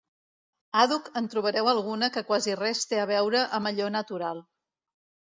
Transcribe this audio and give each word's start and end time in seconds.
Àdhuc 0.83 1.09
en 1.19 1.25
trobareu 1.33 1.67
alguna 1.73 2.09
que 2.15 2.23
quasi 2.29 2.55
res 2.59 2.81
té 2.93 2.99
que 3.01 3.05
veure 3.11 3.43
amb 3.59 3.71
allò 3.73 3.91
natural. 3.97 4.41